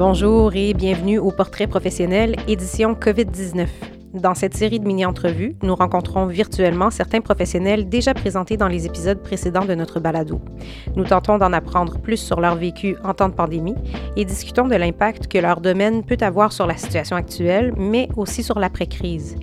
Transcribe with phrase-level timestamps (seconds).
[0.00, 3.66] Bonjour et bienvenue au Portrait professionnel édition COVID-19.
[4.14, 9.22] Dans cette série de mini-entrevues, nous rencontrons virtuellement certains professionnels déjà présentés dans les épisodes
[9.22, 10.40] précédents de notre balado.
[10.96, 13.74] Nous tentons d'en apprendre plus sur leur vécu en temps de pandémie
[14.16, 18.42] et discutons de l'impact que leur domaine peut avoir sur la situation actuelle, mais aussi
[18.42, 19.36] sur l'après-crise.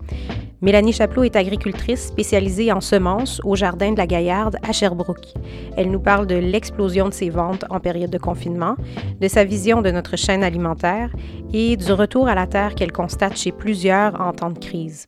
[0.59, 5.33] Mélanie Chaplot est agricultrice spécialisée en semences au Jardin de la Gaillarde à Sherbrooke.
[5.75, 8.75] Elle nous parle de l'explosion de ses ventes en période de confinement,
[9.19, 11.13] de sa vision de notre chaîne alimentaire
[11.53, 15.07] et du retour à la terre qu'elle constate chez plusieurs en temps de crise.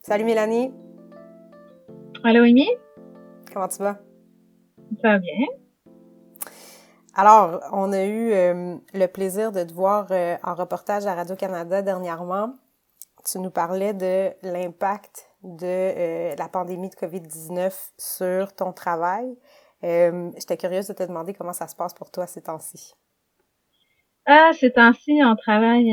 [0.00, 0.72] Salut Mélanie.
[2.22, 2.66] Allô Amy.
[3.52, 3.98] Comment tu vas?
[5.02, 5.63] Ça va bien.
[7.16, 11.80] Alors, on a eu euh, le plaisir de te voir euh, en reportage à Radio-Canada
[11.80, 12.56] dernièrement.
[13.24, 19.36] Tu nous parlais de l'impact de euh, la pandémie de COVID-19 sur ton travail.
[19.82, 22.94] J'étais curieuse de te demander comment ça se passe pour toi ces temps-ci.
[24.26, 25.92] Ah, ces temps-ci, on travaille,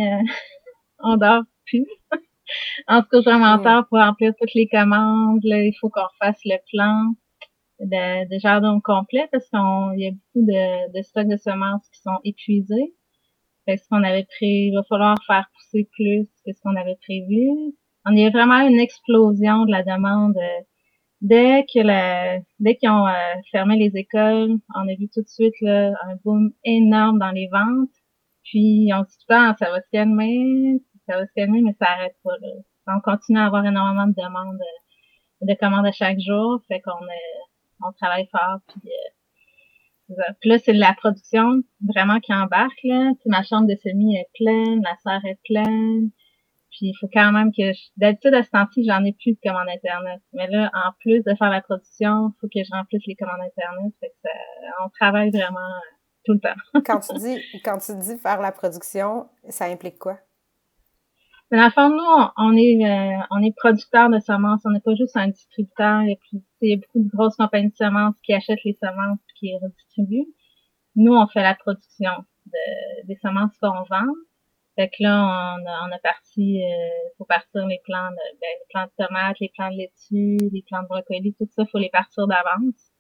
[1.00, 1.86] on dort plus.
[2.88, 3.64] en tout cas, vraiment mm.
[3.64, 5.42] tard pour remplir toutes les commandes.
[5.44, 7.14] il faut qu'on fasse le plan
[7.86, 12.02] de, de jardin complet parce qu'il y a beaucoup de, de stocks de semences qui
[12.02, 12.94] sont épuisés.
[13.66, 16.98] Fait ce qu'on avait prévu, il va falloir faire pousser plus que ce qu'on avait
[17.02, 17.76] prévu.
[18.06, 20.64] On y a vraiment une explosion de la demande euh,
[21.22, 24.58] dès que la, dès qu'ils ont euh, fermé les écoles.
[24.76, 27.90] On a vu tout de suite là, un boom énorme dans les ventes.
[28.44, 32.16] Puis on se dit ça va se calmer, ça va se calmer, mais ça arrête
[32.24, 32.38] pas.
[32.42, 32.48] Là.
[32.88, 36.60] On continue à avoir énormément de demandes, euh, de commandes à chaque jour.
[36.68, 37.51] Fait qu'on est
[37.84, 38.60] on travaille fort.
[38.68, 42.80] Puis, euh, là, c'est la production vraiment qui embarque.
[42.84, 43.12] Là.
[43.26, 46.12] ma chambre de semis est pleine, la serre est pleine.
[46.72, 49.68] Puis il faut quand même que d'habitude à ce temps-ci, j'en ai plus de commandes
[49.68, 50.22] internet.
[50.34, 53.42] Mais là, en plus de faire la production, il faut que je remplisse les commandes
[53.42, 53.94] internet.
[54.84, 56.82] On travaille vraiment euh, tout le temps.
[56.86, 60.18] quand tu dis quand tu dis faire la production, ça implique quoi?
[61.52, 64.62] Mais dans le fond, nous, on est, euh, on est producteur de semences.
[64.64, 66.02] On n'est pas juste un distributeur.
[66.04, 66.18] Il
[66.62, 69.58] y, a beaucoup de grosses compagnies de semences qui achètent les semences et qui les
[69.58, 70.34] redistribuent.
[70.96, 72.12] Nous, on fait la production
[72.46, 74.14] de, des semences qu'on vend.
[74.78, 78.48] Fait que là, on a, on a parti, euh, faut partir les plants de, ben,
[78.60, 81.80] les plants de tomates, les plants de laitue, les plants de brocoli, tout ça, faut
[81.80, 82.91] les partir d'avance.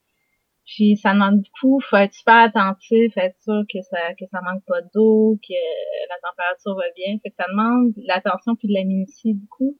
[0.65, 4.63] Puis ça demande beaucoup, faut être super attentif, être sûr que ça que ça manque
[4.67, 7.17] pas d'eau, que la température va bien.
[7.23, 9.77] Fait que ça demande de l'attention puis de la minutie beaucoup.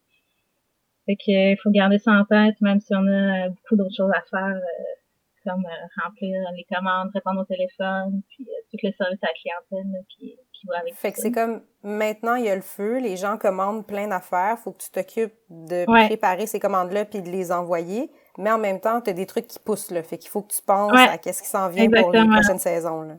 [1.06, 4.12] Fait que il faut garder ça en tête, même si on a beaucoup d'autres choses
[4.12, 8.94] à faire, euh, comme euh, remplir les commandes, répondre au téléphone, puis euh, tous les
[8.94, 12.50] services à la clientèle qui, qui vont avec Fait que c'est comme maintenant il y
[12.50, 16.60] a le feu, les gens commandent plein d'affaires, faut que tu t'occupes de préparer ces
[16.60, 19.92] commandes-là puis de les envoyer mais en même temps, tu as des trucs qui poussent,
[19.92, 20.04] là.
[20.04, 23.02] Fait qu'il faut que tu penses à qu'est-ce qui s'en vient pour les prochaines saisons,
[23.02, 23.16] là.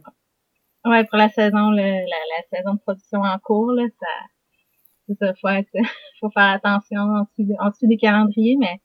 [0.85, 5.49] Ouais, pour la saison, la, la, saison de production en cours, là, ça, ça, faut
[5.49, 5.71] être,
[6.21, 8.81] faut faire attention en dessous, en dessous des calendriers, mais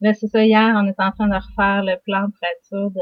[0.00, 3.00] là, c'est ça, hier, on est en train de refaire le plan être sûr de,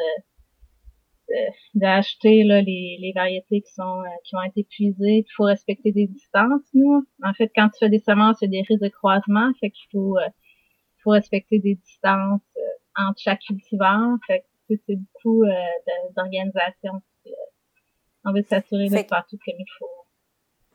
[1.74, 5.24] d'acheter là les, les variétés qui sont euh, qui ont été épuisées.
[5.26, 7.04] Il faut respecter des distances, nous.
[7.22, 9.70] En fait, quand tu fais des semences, il y a des risques de croisement, fait
[9.70, 10.28] qu'il faut euh,
[11.04, 12.60] faut respecter des distances euh,
[12.96, 14.16] entre chaque cultivar.
[14.26, 15.50] Fait que c'est beaucoup euh,
[16.16, 17.00] d'organisation.
[17.26, 17.30] Euh,
[18.24, 19.86] on veut s'assurer de faire tout comme il faut.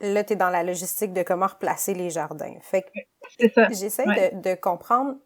[0.00, 2.54] Là, tu es dans la logistique de comment replacer les jardins.
[2.62, 5.16] Fait que j'essaie de, de, comprendre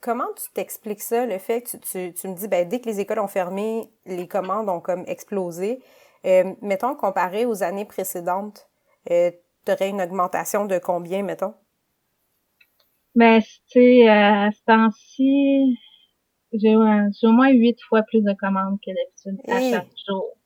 [0.00, 3.00] comment tu t'expliques ça, le fait que tu, tu, me dis, ben, dès que les
[3.00, 5.82] écoles ont fermé, les commandes ont comme explosé.
[6.24, 8.68] Euh, mettons, comparé aux années précédentes,
[9.10, 9.30] euh,
[9.66, 11.54] tu aurais une augmentation de combien, mettons?
[13.14, 15.78] Ben, tu sais, à ce temps-ci,
[16.52, 20.36] j'ai au moins huit fois plus de commandes que d'habitude à chaque jour.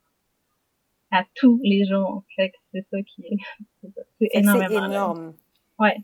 [1.13, 2.25] À tous les jours.
[2.35, 3.37] Fait que c'est ça qui est,
[4.21, 4.69] c'est énormément.
[4.69, 5.35] C'est énorme.
[5.79, 5.97] Ouais.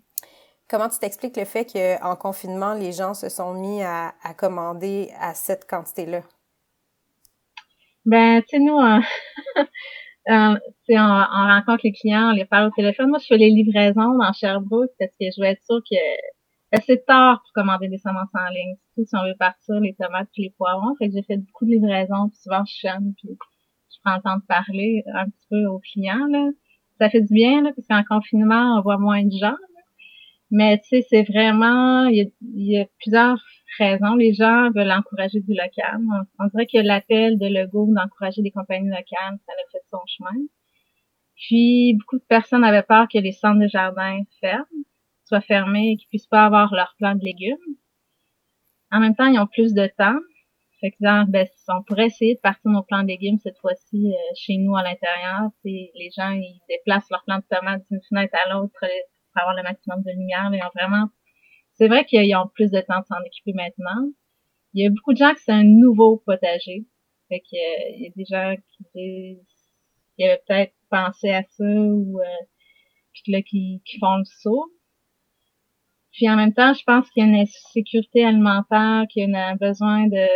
[0.68, 5.10] Comment tu t'expliques le fait qu'en confinement, les gens se sont mis à, à commander
[5.20, 6.22] à cette quantité-là?
[8.06, 9.00] Ben, tu sais, nous, euh,
[10.30, 10.56] euh,
[10.88, 13.10] on, on rencontre les clients, on les parle au téléphone.
[13.10, 15.96] Moi, je fais les livraisons dans Sherbrooke parce que je veux être sûre que
[16.80, 20.28] c'est tard pour commander des semences en ligne, surtout si on veut partir les tomates
[20.38, 20.94] et les poivrons.
[20.98, 24.22] Fait que j'ai fait beaucoup de livraisons, puis souvent je chaîne, puis je prends le
[24.22, 26.26] temps de parler un petit peu aux clients.
[26.30, 26.48] Là.
[26.98, 29.56] Ça fait du bien, là, parce qu'en confinement, on voit moins de gens.
[30.50, 33.42] Mais tu sais, c'est vraiment, il y, a, plusieurs
[33.78, 34.14] raisons.
[34.14, 36.00] Les gens veulent encourager du local.
[36.38, 40.44] On, dirait que l'appel de Lego d'encourager des compagnies locales, ça a fait son chemin.
[41.36, 44.66] Puis, beaucoup de personnes avaient peur que les centres de jardin ferment
[45.40, 47.56] fermés et qu'ils puissent pas avoir leur plan de légumes.
[48.92, 50.18] En même temps, ils ont plus de temps.
[50.80, 51.26] fait que ben,
[51.68, 54.82] on pourrait essayer de partir nos plants de légumes cette fois-ci euh, chez nous à
[54.82, 55.50] l'intérieur.
[55.64, 59.62] Les gens, ils déplacent leurs plants de tomates d'une fenêtre à l'autre pour avoir le
[59.62, 60.50] maximum de lumière.
[60.52, 61.08] Ils ont vraiment...
[61.74, 64.10] C'est vrai qu'ils ont plus de temps de s'en occuper maintenant.
[64.74, 66.84] Il y a beaucoup de gens qui c'est un nouveau potager.
[67.28, 69.46] Fait que, euh, il y a des gens qui disent
[70.16, 72.44] qu'ils avaient peut-être pensé à ça ou euh,
[73.14, 74.70] puis là qui font le saut.
[76.12, 79.48] Puis en même temps, je pense qu'il y a une insécurité alimentaire, qu'il y a
[79.48, 80.26] un besoin de,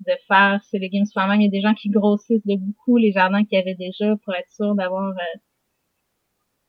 [0.00, 1.40] de faire ces légumes soi-même.
[1.40, 4.16] Il y a des gens qui grossissent de beaucoup les jardins qu'il y avait déjà
[4.24, 5.38] pour être sûr d'avoir euh,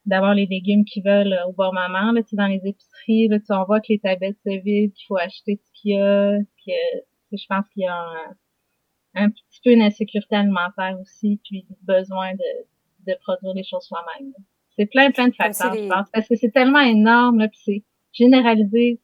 [0.06, 2.12] d'avoir les légumes qu'ils veulent euh, au bon moment.
[2.12, 5.06] Là, tu dans les épiceries, là, tu, on voit que les tablettes se vident, qu'il
[5.08, 9.60] faut acheter ce qu'il y a, que je pense qu'il y a un, un, petit
[9.64, 14.32] peu une insécurité alimentaire aussi, puis besoin de, de produire les choses soi-même.
[14.76, 16.08] C'est plein, plein de facteurs, je pense.
[16.12, 17.84] Parce que c'est tellement énorme, là, puis c'est
[18.16, 19.00] généralisé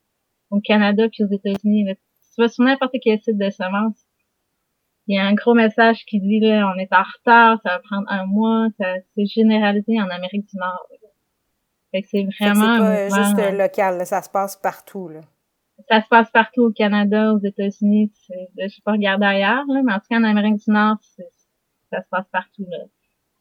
[0.50, 1.86] au Canada puis aux États-Unis.
[2.34, 4.06] Tu vas sur n'importe quel site de semences,
[5.08, 7.78] il y a un gros message qui dit là, on est en retard, ça va
[7.80, 10.86] prendre un mois, ça c'est généralisé en Amérique du Nord.
[11.90, 12.76] Fait que c'est vraiment.
[12.78, 15.20] C'est pas juste euh, local, ça se passe partout là.
[15.88, 18.12] Ça se passe partout au Canada, aux États-Unis.
[18.56, 20.98] Je sais pas regarder ailleurs, là, mais en tout cas en Amérique du Nord,
[21.90, 22.78] ça se passe partout là.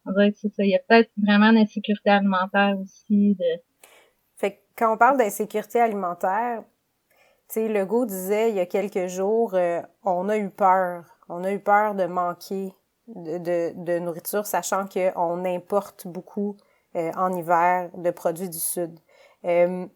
[0.04, 0.64] On dirait que c'est ça.
[0.64, 3.62] Il y a peut-être vraiment une insécurité alimentaire aussi de
[4.82, 6.64] quand on parle d'insécurité alimentaire,
[7.48, 11.04] tu Legault disait il y a quelques jours, euh, on a eu peur.
[11.28, 12.74] On a eu peur de manquer
[13.06, 16.56] de, nourriture, sachant qu'on importe beaucoup
[16.96, 18.98] euh, en hiver de produits du Sud.
[19.44, 19.86] Euh,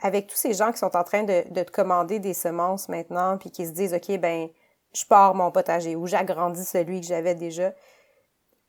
[0.00, 3.66] avec tous ces gens qui sont en train de, commander des semences maintenant, puis qui
[3.66, 4.48] se disent, OK, ben,
[4.94, 7.72] je pars mon potager ou j'agrandis celui que j'avais déjà.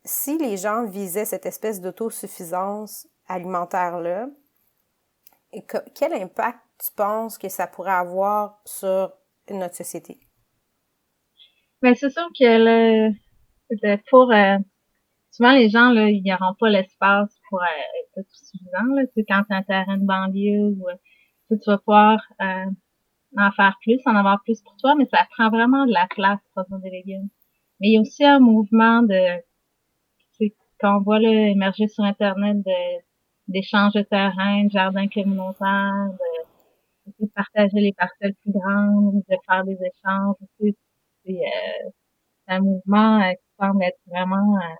[0.04, 4.28] Si les gens visaient cette espèce d'autosuffisance alimentaire-là,
[5.94, 9.12] quel impact tu penses que ça pourrait avoir sur
[9.50, 10.20] notre société?
[11.82, 13.08] Ben, c'est sûr que
[14.10, 14.58] pour euh,
[15.30, 18.94] souvent les gens là, ils n'auront pas l'espace pour euh, être suffisant.
[18.94, 19.06] Là.
[19.06, 20.76] Tu sais, quand tu as un terrain de banlieue
[21.50, 22.70] ou tu, vas pouvoir euh,
[23.36, 26.40] en faire plus, en avoir plus pour toi, mais ça prend vraiment de la place
[26.54, 27.28] produire des légumes.
[27.80, 29.40] Mais il y a aussi un mouvement de
[30.80, 33.00] qu'on voit là, émerger sur Internet de
[33.48, 36.10] d'échanges de terrain, de jardins communautaires,
[37.06, 40.36] de, de, partager les parcelles plus grandes, de faire des échanges.
[40.60, 40.74] C'est
[41.30, 41.90] euh,
[42.48, 44.74] un mouvement euh, qui semble être vraiment euh,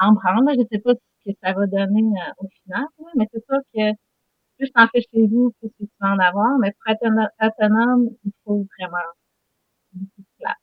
[0.00, 0.54] en branle.
[0.56, 2.86] Je sais pas ce que ça va donner euh, au final,
[3.16, 3.96] mais c'est sûr que
[4.58, 6.58] plus t'en fais chez vous, plus tu vas en avoir.
[6.58, 7.06] Mais pour être
[7.40, 8.98] autonome, il faut vraiment
[9.92, 10.56] beaucoup de place.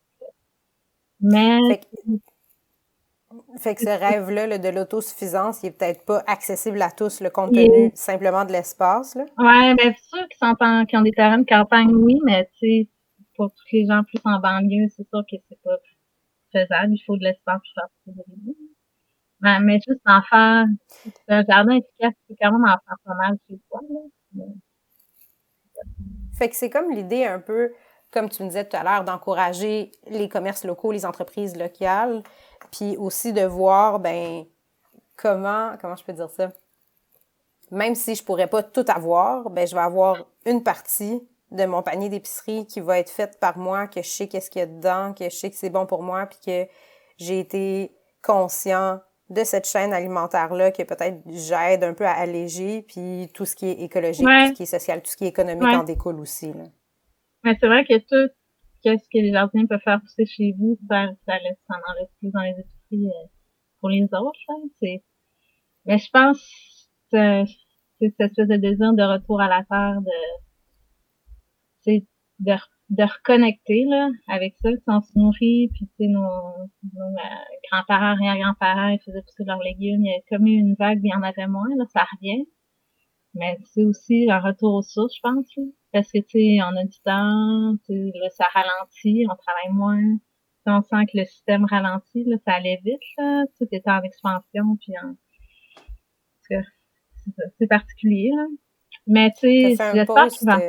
[1.22, 1.60] Mais
[3.60, 7.54] fait que ce rêve-là de l'autosuffisance, il est peut-être pas accessible à tous, le compte
[7.54, 9.16] tenu simplement de l'espace.
[9.16, 12.68] Ouais, bien sûr qu'ils sont en, qui ont des terrains de campagne, oui, mais tu
[12.68, 12.90] sais,
[13.36, 15.78] pour tous les gens plus en banlieue, c'est sûr que c'est pas
[16.52, 16.94] faisable.
[16.94, 17.62] Il faut de l'espace
[18.06, 18.56] pour faire tout.
[19.42, 20.66] Mais, mais juste en faire
[21.30, 23.80] un jardin efficace, c'est quand même en faire pas mal chez toi.
[24.36, 24.44] Là.
[26.38, 27.74] Fait que c'est comme l'idée un peu,
[28.12, 32.24] comme tu me disais tout à l'heure, d'encourager les commerces locaux, les entreprises locales,
[32.72, 34.46] puis aussi de voir, ben,
[35.16, 36.52] comment, comment je peux dire ça?
[37.72, 41.82] Même si je pourrais pas tout avoir, ben, je vais avoir une partie de mon
[41.82, 44.68] panier d'épicerie qui va être faite par moi, que je sais qu'est-ce qu'il y a
[44.68, 46.72] dedans, que je sais que c'est bon pour moi, puis que
[47.18, 53.30] j'ai été conscient de cette chaîne alimentaire-là que peut-être j'aide un peu à alléger, puis
[53.34, 55.70] tout ce qui est écologique, tout ce qui est social, tout ce qui est économique
[55.70, 56.52] en découle aussi.
[56.54, 56.64] Là.
[57.44, 58.34] Mais c'est vrai que tout,
[58.84, 62.14] qu'est-ce que les jardiniers peuvent faire pousser chez vous, ça, ça, laisse, ça en reste
[62.20, 63.28] plus dans les esprits euh,
[63.80, 64.40] pour les autres.
[64.80, 65.04] C'est,
[65.86, 66.38] mais je pense
[67.12, 67.46] que
[68.00, 72.00] c'est cette espèce de désir de retour à la terre, de,
[72.40, 72.56] de,
[72.90, 79.00] de reconnecter là avec ça, on se nourrit, puis nos, nos euh, grands-parents, arrière-grands-parents, ils
[79.06, 81.48] faisaient pousser leurs légumes, il y a comme eu une vague, il y en avait
[81.48, 82.46] moins, là, ça revient.
[83.36, 85.46] Mais c'est aussi un retour aux sources, je pense.
[85.92, 90.18] Parce que, tu sais, on a du temps, là, ça ralentit, on travaille moins.
[90.68, 93.46] on sent que le système ralentit, là, ça allait vite, là.
[93.58, 95.16] Tout était en expansion, puis en...
[97.58, 98.46] C'est particulier, là.
[99.08, 100.60] Mais, tu sais, j'espère qu'il va...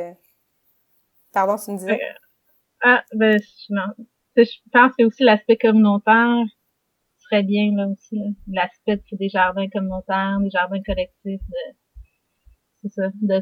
[1.33, 2.01] Pardon, tu me disais?
[2.01, 2.13] Euh,
[2.83, 3.93] ah, ben, non.
[4.35, 6.43] Je pense que aussi l'aspect communautaire
[7.19, 11.75] serait bien, là, aussi, L'aspect des jardins communautaires, des jardins collectifs, de
[12.83, 13.39] c'est ça, de,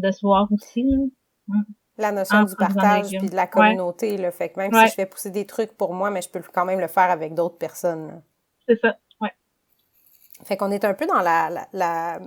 [0.00, 0.82] de se voir aussi.
[0.82, 1.56] Là.
[1.96, 5.06] La notion du partage puis de la communauté, là, fait que même si je fais
[5.06, 8.22] pousser des trucs pour moi, mais je peux quand même le faire avec d'autres personnes.
[8.68, 9.32] C'est ça, ouais.
[10.44, 12.20] Fait qu'on est un peu dans la, la,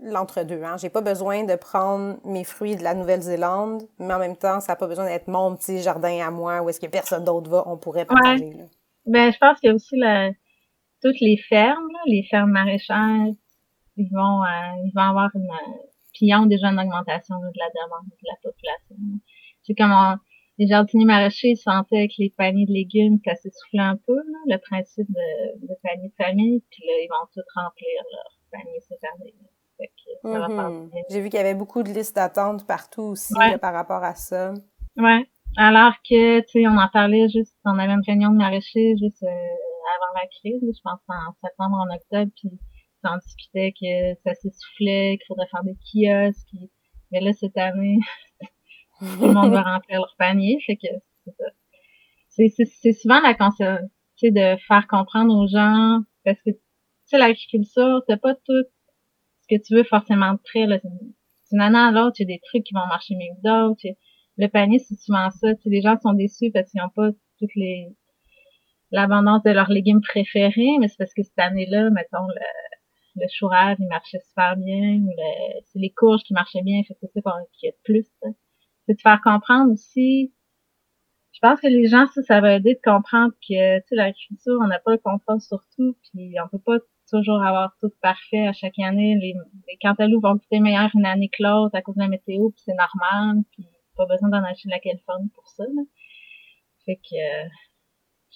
[0.00, 0.62] l'entre-deux.
[0.62, 0.76] Hein.
[0.78, 4.72] J'ai pas besoin de prendre mes fruits de la Nouvelle-Zélande, mais en même temps, ça
[4.72, 7.64] n'a pas besoin d'être mon petit jardin à moi où est-ce que personne d'autre va,
[7.66, 8.52] on pourrait partager.
[8.52, 8.64] Là.
[9.06, 10.30] Ben, je pense qu'il y a aussi la,
[11.02, 13.26] toutes les fermes, les fermes maraîchères,
[13.96, 15.48] ils vont, euh, ils vont avoir une,
[16.16, 18.96] puis ils ont déjà une augmentation de la demande de la population.
[19.64, 19.92] C'est comme
[20.56, 24.56] les jardiniers maraîchers sentaient avec les paniers de légumes que ça s'essoufflait un peu, le
[24.56, 29.04] principe de, de panier de famille, puis là, ils vont tout remplir leur panier cette
[29.12, 29.34] année.
[30.24, 31.02] Mm-hmm.
[31.10, 34.54] J'ai vu qu'il y avait beaucoup de listes d'attente partout aussi par rapport à ça.
[34.96, 35.28] Ouais.
[35.58, 39.22] Alors que, tu sais, on en parlait juste, on avait une réunion de maraîchers juste
[39.22, 42.50] euh, avant la crise, je pense en septembre, en octobre, puis
[43.06, 46.70] on discutait que ça s'essoufflait, qu'il faudrait faire des kiosques.
[47.12, 47.98] Mais là, cette année,
[49.00, 50.88] tout le monde va remplir leur panier, fait que
[51.24, 52.64] c'est ça.
[52.82, 53.80] C'est souvent la conscience,
[54.22, 56.58] de faire comprendre aux gens, parce que, tu
[57.06, 58.64] sais, l'agriculture, c'est pas tout
[59.42, 60.78] ce que tu veux forcément de près, là.
[61.50, 63.96] D'une année à l'autre, il y a des trucs qui vont marcher mieux que d'autres.
[64.36, 65.48] Le panier, c'est souvent ça.
[65.64, 67.86] Les gens sont déçus parce qu'ils n'ont pas toutes les,
[68.90, 72.42] l'abondance de leurs légumes préférés, mais c'est parce que cette année-là, mettons, le,
[73.16, 75.00] le chou il marchait super bien,
[75.64, 78.06] c'est les courges qui marchaient bien, fait que c'est ça qu'il y a de plus.
[78.86, 80.32] C'est de faire comprendre aussi.
[81.32, 84.58] Je pense que les gens, ça, ça va aider de comprendre que, tu sais, l'agriculture,
[84.62, 86.78] on n'a pas le contrôle sur tout, puis on peut pas
[87.10, 89.16] toujours avoir tout parfait à chaque année.
[89.20, 89.34] Les,
[89.68, 92.62] les cantaloupes vont coûter meilleur une année que l'autre à cause de la météo, puis
[92.64, 95.64] c'est normal, puis pas besoin d'en acheter de la Californie pour ça.
[96.84, 97.16] Fait que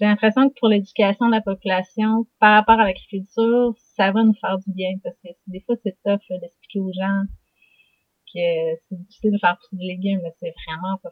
[0.00, 4.34] j'ai l'impression que pour l'éducation de la population, par rapport à l'agriculture, ça va nous
[4.40, 7.22] faire du bien parce que des fois c'est tough d'expliquer aux gens
[8.32, 8.40] que
[8.88, 11.10] c'est difficile de faire pousser des légumes, mais c'est vraiment pas.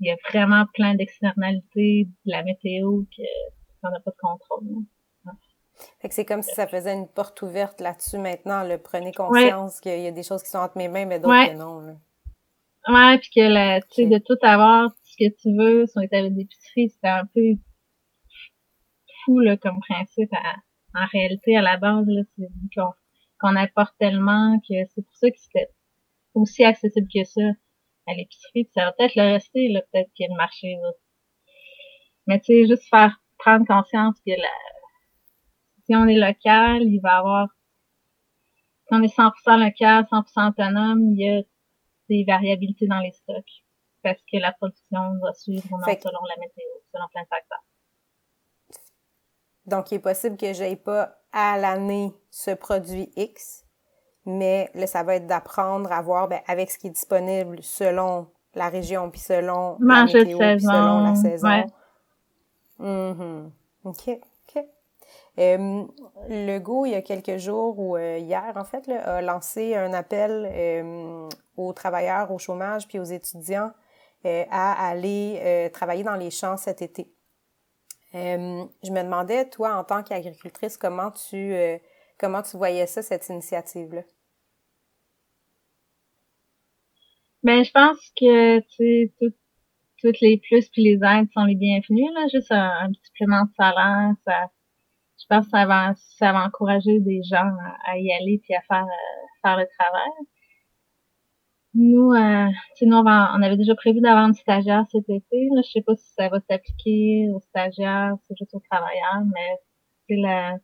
[0.00, 3.22] Il y a vraiment plein d'externalités de la météo que
[3.82, 4.84] qu'on n'a pas de contrôle.
[6.00, 8.64] Fait que c'est comme si ça faisait une porte ouverte là-dessus maintenant.
[8.64, 11.52] Le prenez conscience qu'il y a des choses qui sont entre mes mains, mais d'autres
[11.52, 11.80] non.
[11.80, 11.96] Là.
[12.88, 16.34] Ouais, puis que tu sais, de tout avoir ce que tu veux sur les tables
[16.34, 17.56] d'épicerie, c'était un peu
[19.26, 20.32] fou là, comme principe.
[20.94, 22.92] en réalité, à la base, là, c'est qu'on
[23.38, 25.68] qu'on apporte tellement que c'est pour ça que c'était
[26.34, 27.42] aussi accessible que ça
[28.06, 28.68] à l'épicerie.
[28.74, 30.90] Ça va peut-être le rester, là, peut-être que le marché va.
[32.26, 34.48] Mais tu sais, juste faire prendre conscience que la,
[35.84, 37.48] si on est local, il va y avoir
[38.88, 41.42] si on est 100% local, 100% autonome, il y a
[42.08, 43.64] des variabilités dans les stocks
[44.02, 47.65] parce que la production va suivre selon la météo, selon plein de facteurs.
[49.66, 53.64] Donc, il est possible que j'aille pas à l'année ce produit X,
[54.24, 58.26] mais là, ça va être d'apprendre à voir ben, avec ce qui est disponible selon
[58.54, 61.48] la région, puis selon la météo, puis selon la saison.
[61.48, 61.66] Ouais.
[62.80, 63.50] Mm-hmm.
[63.84, 64.64] OK, OK.
[65.38, 65.84] Euh,
[66.28, 69.76] le GO, il y a quelques jours, ou euh, hier en fait, là, a lancé
[69.76, 73.70] un appel euh, aux travailleurs au chômage puis aux étudiants
[74.24, 77.12] euh, à aller travailler dans les champs cet été.
[78.14, 81.78] Euh, je me demandais, toi, en tant qu'agricultrice, comment tu euh,
[82.18, 84.02] comment tu voyais ça, cette initiative-là?
[87.42, 88.60] Ben, je pense que
[90.00, 92.26] toutes les plus puis les aides sont les bienvenus, là.
[92.32, 94.50] Juste un, petit supplément de salaire, ça
[95.18, 97.50] je pense que ça va ça va encourager des gens
[97.86, 100.26] à, y aller puis à faire euh, faire le travail.
[101.76, 102.48] Nous, euh,
[102.82, 105.48] nous on, on, avait déjà prévu d'avoir une stagiaire cet été.
[105.54, 105.60] Là.
[105.62, 109.58] Je sais pas si ça va s'appliquer aux stagiaires, c'est juste aux travailleurs, mais
[110.08, 110.58] c'est la.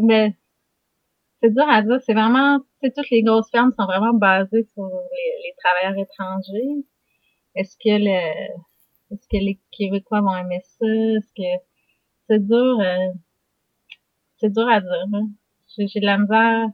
[0.00, 0.36] mais
[1.42, 1.98] c'est dur à dire.
[2.04, 6.84] C'est vraiment, toutes les grosses fermes sont vraiment basées sur les, travailleurs étrangers.
[7.54, 10.86] Est-ce que le, est-ce que les Québécois vont aimer ça?
[10.86, 11.64] Est-ce que
[12.28, 13.12] c'est dur, euh,
[14.38, 15.06] c'est dur à dire.
[15.78, 16.68] J'ai de la misère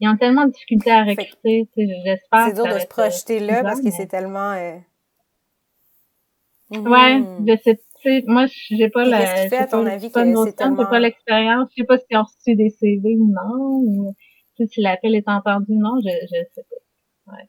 [0.00, 2.46] ils ont tellement de difficultés à recruter, j'espère.
[2.46, 4.52] C'est dur de se projeter là parce que c'est tellement.
[4.52, 4.76] Euh...
[6.70, 7.56] Ouais, je
[8.02, 9.48] sais, moi, j'ai pas la.
[9.48, 11.68] Qu'est-ce ton avis, c'est pas l'expérience.
[11.70, 14.14] Je sais pas s'ils ont reçu des CV ou non, ou
[14.56, 17.32] si l'appel est entendu ou non, je, je sais pas.
[17.32, 17.48] Ouais.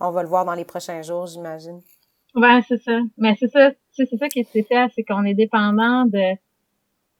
[0.00, 1.80] On va le voir dans les prochains jours, j'imagine.
[2.34, 2.98] Ouais, c'est ça.
[3.18, 6.36] Mais c'est ça, c'est ça qui est spécial, c'est qu'on est dépendant de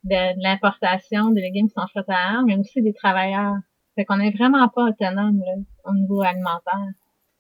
[0.05, 3.57] de, l'importation de légumes qui sont faits à mais aussi des travailleurs.
[3.95, 5.55] Fait qu'on est vraiment pas autonome là,
[5.85, 6.87] au niveau alimentaire,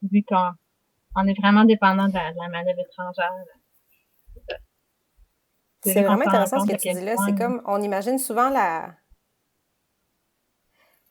[0.02, 0.50] vu qu'on
[1.16, 3.32] on est vraiment dépendant de la, de main-d'œuvre étrangère.
[5.82, 7.14] C'est vraiment intéressant ce que tu dis là.
[7.24, 8.94] C'est comme, on imagine souvent la...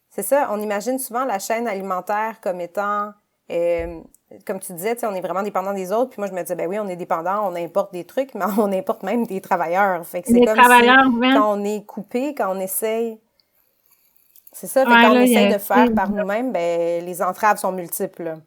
[0.10, 3.14] C'est ça, on imagine souvent la chaîne alimentaire comme étant
[3.52, 4.02] euh,
[4.46, 6.12] comme tu disais, on est vraiment dépendant des autres.
[6.12, 8.46] Puis moi, je me disais, ben oui, on est dépendant, on importe des trucs, mais
[8.58, 10.06] on importe même des travailleurs.
[10.06, 13.20] Fait que c'est comme si, quand on est coupé, quand on essaye.
[14.52, 18.38] C'est ça, quand on essaye de faire par nous-mêmes, ben, les entraves sont multiples.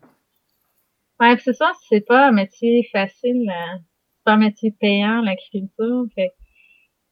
[1.21, 6.05] Ouais, c'est ça, c'est pas un métier facile, euh, c'est pas un métier payant, l'agriculture.
[6.17, 6.33] Fait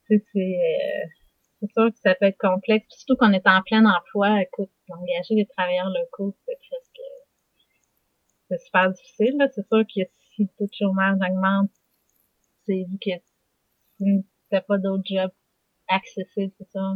[0.08, 1.06] c'est, euh,
[1.60, 2.86] c'est sûr que ça peut être complexe.
[2.88, 6.58] surtout qu'on est en plein emploi, écoute, engager des travailleurs locaux, c'est
[8.50, 9.37] c'est super difficile.
[9.38, 9.47] Là.
[9.54, 10.02] C'est sûr que
[10.35, 11.71] si le taux de chômage augmente,
[12.66, 13.16] c'est vu que
[13.99, 15.33] tu n'as pas d'autres jobs
[15.88, 16.95] accessibles, c'est ça.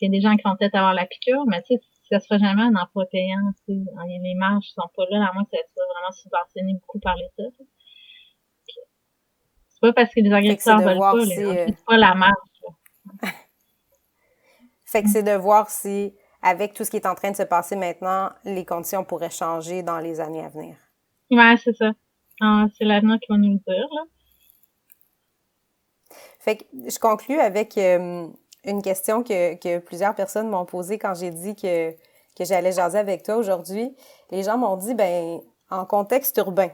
[0.00, 2.20] Il y a des gens qui vont peut-être avoir la piqûre, mais tu sais, ça
[2.20, 3.52] sera jamais un emploi payant.
[3.66, 4.18] Tu sais.
[4.22, 7.50] Les marges sont pas là, à moins que ça soit vraiment subventionné beaucoup par l'État.
[9.68, 12.32] C'est pas parce que les agriculteurs veulent pas, les, c'est pas la marge.
[14.84, 17.42] fait que c'est de voir si, avec tout ce qui est en train de se
[17.42, 20.76] passer maintenant, les conditions pourraient changer dans les années à venir.
[21.30, 21.92] Ouais, c'est ça.
[22.78, 24.02] C'est l'avenir qui va nous le dire, là.
[26.46, 28.28] Fait que je conclue avec euh,
[28.64, 32.98] une question que, que plusieurs personnes m'ont posée quand j'ai dit que, que j'allais jaser
[32.98, 33.92] avec toi aujourd'hui.
[34.30, 35.40] Les gens m'ont dit, ben,
[35.70, 36.70] en contexte urbain,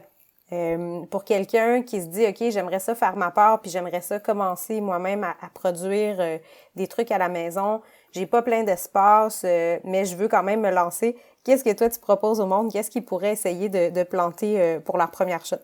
[0.51, 4.19] euh, pour quelqu'un qui se dit, OK, j'aimerais ça faire ma part, puis j'aimerais ça
[4.19, 6.37] commencer moi-même à, produire euh,
[6.75, 7.81] des trucs à la maison.
[8.11, 11.17] J'ai pas plein d'espace, mais je veux quand même me lancer.
[11.43, 12.71] Qu'est-ce que toi tu proposes au monde?
[12.71, 15.57] Qu'est-ce qu'ils pourraient essayer de, de planter euh, pour leur première shot?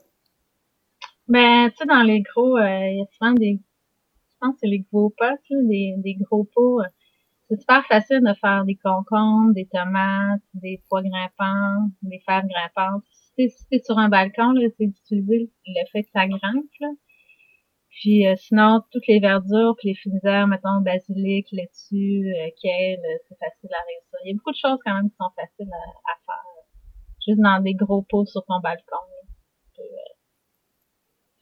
[1.27, 4.59] Ben, tu sais, dans les gros, euh, il y a souvent des, je pense que
[4.61, 6.81] c'est les gros pots, des, des gros pots.
[6.81, 6.85] Euh,
[7.49, 13.03] c'est super facile de faire des concombres, des tomates, des pois grimpants, des fèves grimpantes.
[13.37, 16.89] Si t'es, sur un balcon, là, c'est d'utiliser le fait que ça grimpe, là.
[17.99, 22.97] Puis euh, sinon, toutes les verdures, puis les fines herbes, mettons basilic, laitue, euh, kale,
[22.97, 24.19] euh, c'est facile à réussir.
[24.23, 26.43] Il y a beaucoup de choses quand même qui sont faciles à, faire.
[27.27, 28.95] Juste dans des gros pots sur ton balcon.
[29.75, 29.81] Tu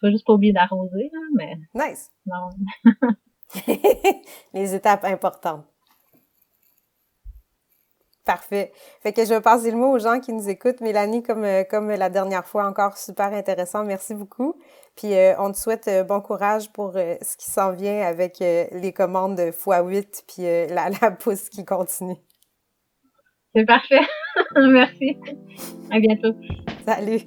[0.01, 1.55] faut juste pas oublier d'arroser, là, mais.
[1.75, 2.11] Nice.
[2.25, 2.49] Non.
[4.53, 5.65] les étapes importantes.
[8.27, 8.73] Parfait.
[9.01, 10.81] Fait que je vais passer le mot aux gens qui nous écoutent.
[10.81, 13.85] Mélanie, comme, euh, comme la dernière fois, encore super intéressant.
[13.85, 14.55] Merci beaucoup.
[14.97, 18.91] Puis euh, on te souhaite euh, bon courage pour ce qui s'en vient avec les
[18.93, 22.17] commandes x8 puis la, la pousse qui continue.
[23.55, 24.01] C'est parfait.
[24.57, 25.17] Merci.
[25.89, 26.35] À bientôt.
[26.85, 27.21] Salut.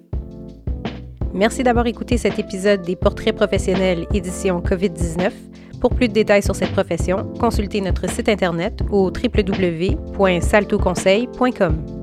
[1.33, 5.50] Merci d'avoir écouté cet épisode des Portraits professionnels édition COVID-19.
[5.81, 12.00] Pour plus de détails sur cette profession, consultez notre site internet au www.saltoconseil.com.